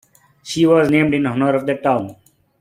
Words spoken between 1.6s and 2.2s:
the town.